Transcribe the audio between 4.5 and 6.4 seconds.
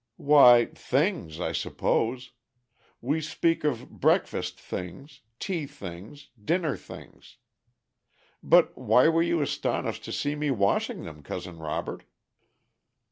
things,' 'tea things,'